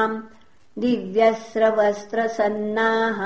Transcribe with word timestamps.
दिव्यस्रवस्त्रसन्नाः 0.84 3.20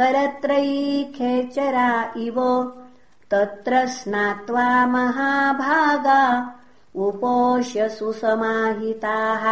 करत्रैखेचरा 0.00 1.88
इव 2.26 2.38
तत्र 3.30 3.72
स्नात्वा 3.96 4.68
महाभागा 4.96 6.20
उपोष्य 7.06 7.80
सुसमाहिताः 7.98 9.44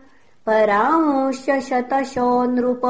परांश्च 0.47 1.69
शतशो 1.69 2.45
नृप 2.45 2.81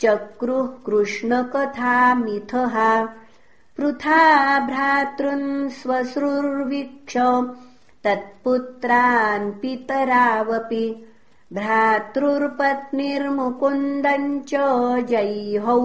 चक्रुः 0.00 0.66
कृष्णकथामिथः। 0.66 3.08
पृथा 3.76 4.58
भ्रातॄन् 4.58 5.68
स्वश्रुर्वीक्ष 5.68 7.16
तत्पुत्रान् 8.04 9.52
पितरावपि 9.52 11.09
भ्रातृर्पत्निर्मुकुन्दम् 11.52 14.42
च 14.48 14.50
जैहौ 15.10 15.78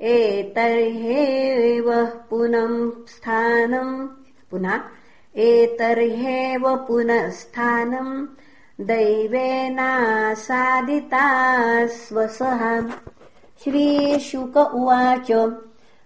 एतर्ह्येव 0.00 1.88
पुनम् 2.30 2.90
स्थानम् 3.08 4.08
पुनः 4.50 4.80
एतर्ह्येव 5.36 6.76
पुनः 6.76 7.30
स्थानम् 7.30 8.26
दैवेनासादिता 8.80 11.26
स्वसः। 11.86 12.90
श्रीशुक 13.64 14.56
उवाच 14.56 15.30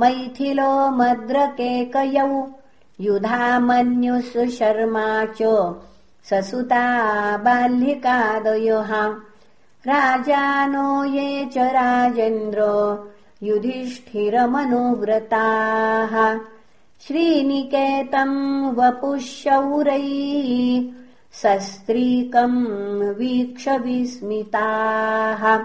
मैथिलो 0.00 0.72
मद्रकेकयौ 0.98 2.30
युधामन्युः 3.00 4.30
शर्मा 4.58 5.08
च 5.40 5.42
ससुता 6.30 6.86
बाल्यकादयः 7.44 8.92
राजानो 9.86 10.88
ये 11.14 11.28
च 11.54 11.56
राजेन्द्र 11.76 12.60
युधिष्ठिरमनुव्रताः 13.48 16.14
श्रीनिकेतम् 17.06 18.38
वपुः 18.78 19.18
सस्त्रीकम् 21.42 23.02
वीक्ष 23.02 23.68
विस्मिताः। 23.68 25.58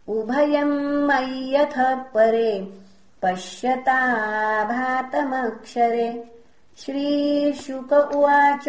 उभयम् 0.08 1.08
मय्यथ 1.08 2.04
परे 2.14 2.83
पश्यता 3.24 4.64
भातमक्षरे 4.64 6.24
श्रीशुक 6.78 7.92
उवाच 7.92 8.68